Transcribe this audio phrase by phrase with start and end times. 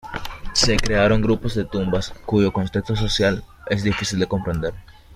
[0.55, 4.73] Se crearon grupos de tumbas, cuyo contexto social es difícil de comprender.